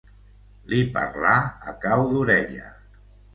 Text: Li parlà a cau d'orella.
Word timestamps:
Li 0.71 0.79
parlà 0.95 1.33
a 1.73 1.75
cau 1.85 2.07
d'orella. 2.15 2.73